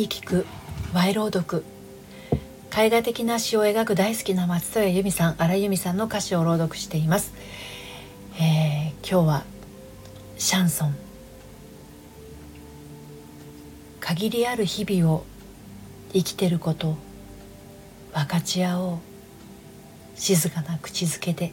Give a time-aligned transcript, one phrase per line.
[0.00, 0.46] に聞く
[0.94, 1.62] 賄朗読。
[2.74, 7.34] 絵画的な詩を描く大好きな松任谷由実さん荒井由実さんの歌詞を朗読しています、
[8.40, 9.44] えー、今日は
[10.38, 10.96] シャンソン。
[14.00, 15.26] 限りある日々を
[16.14, 16.96] 生きてること
[18.14, 18.98] 分かち合おう。
[20.14, 21.52] 静かな口づけで。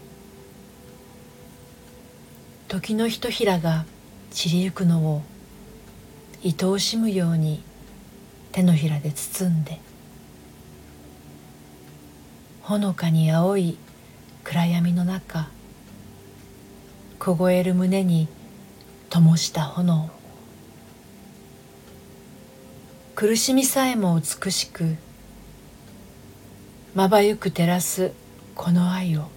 [2.69, 3.83] 時のひとひらが
[4.31, 5.21] 散りゆくのを
[6.45, 7.66] 愛おしむように
[8.57, 9.77] 手のひらで包んで
[12.63, 13.77] ほのかに青い
[14.43, 15.47] 暗闇の中
[17.19, 18.27] 凍える胸に
[19.11, 20.09] 灯した炎。
[23.13, 24.95] 苦しみさえも美しく
[26.95, 28.11] まばゆく照らす
[28.55, 29.29] この愛を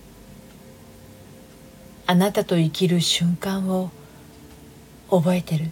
[2.07, 3.91] あなたと生きる瞬間を
[5.11, 5.67] 覚えてる。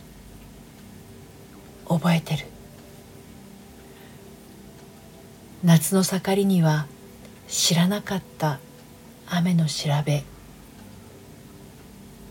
[1.88, 2.57] 覚えてる。
[5.64, 6.86] 夏の盛りには
[7.48, 8.60] 知らなかった
[9.26, 10.22] 雨の調べ。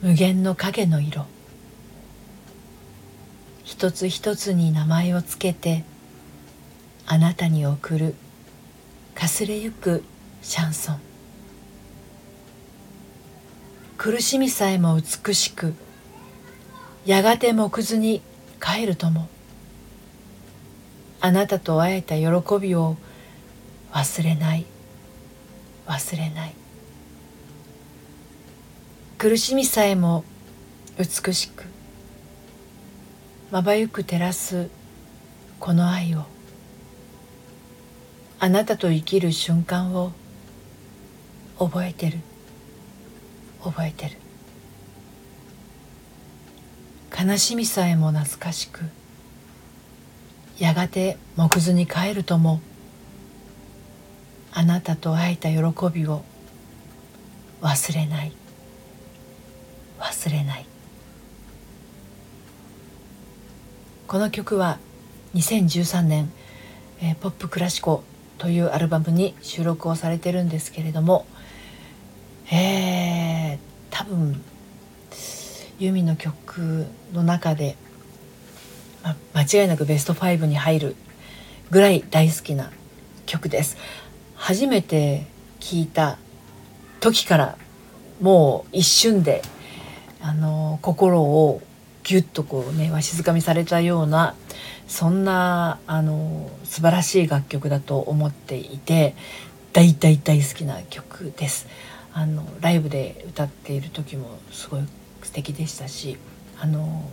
[0.01, 1.25] 無限の影の色。
[3.65, 5.83] 一つ一つに名前をつけて
[7.05, 8.15] あなたに送る。
[9.13, 10.05] かすれゆく
[10.41, 10.99] シャンソン。
[13.97, 15.73] 苦しみさえも美しく
[17.05, 18.21] やがて木図に
[18.61, 19.27] 帰るとも。
[21.19, 22.25] あなたと会えた喜
[22.61, 22.95] びを
[23.91, 24.65] 忘れない。
[25.85, 26.53] 忘れない。
[29.17, 30.23] 苦しみさえも
[30.99, 31.63] 美しく
[33.51, 34.69] まばゆく照らす
[35.59, 36.25] この愛を
[38.39, 40.11] あなたと生きる瞬間を
[41.57, 42.19] 覚えてる。
[43.63, 44.17] 覚えてる。
[47.19, 48.81] 悲しみさえも懐かしく
[50.59, 52.61] やがて木図に帰るとも
[54.57, 55.59] あなたと会えた喜
[55.93, 56.23] びを
[57.61, 58.31] 忘れない。
[59.99, 60.65] 忘れない。
[64.07, 64.79] この曲は
[65.35, 66.31] 2013年、
[67.01, 68.03] えー、ポップクラシコ
[68.39, 71.27] というアルバムに収録をされてるんですけれども
[72.51, 73.57] えー、
[73.91, 74.41] 多分
[75.77, 77.75] ユミの曲の中で
[79.03, 80.95] ま、間違いなくベスト5に入る
[81.69, 82.71] ぐらい大好きな
[83.27, 83.77] 曲です。
[84.37, 85.25] 初めて
[85.59, 86.17] 聴いた
[86.99, 87.57] 時から
[88.21, 89.41] もう一瞬で
[90.21, 91.61] あの心を
[92.03, 94.35] ギュッとこうねわしづかみされたような
[94.87, 99.15] そんなあの素晴らしい楽曲だと思っていて
[99.73, 101.67] 大大大好きな曲です。
[102.13, 104.81] あのライブで歌っている時もすごい
[105.21, 106.17] 素敵でしたし
[106.59, 107.07] あの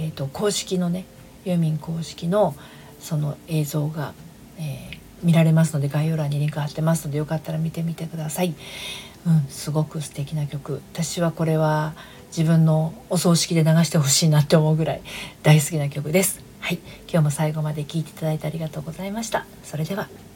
[0.00, 1.04] えーと、公式のね
[1.44, 2.54] ユーミン公式の
[3.00, 4.14] その映像が、
[4.58, 4.87] えー、
[5.22, 8.54] 見られますので概要欄にリンク貼ってますのでよかったら見てみてください。
[9.26, 11.94] うん、すごく素敵な曲私はこれは
[12.28, 15.02] 自分のお葬式で流してほしいなって思うぐらい
[15.42, 16.42] 大好きな曲です。
[16.60, 16.78] はい、
[17.10, 19.46] 今日も最後まで聴いていただいてありがとうございました。
[19.64, 20.27] それでは。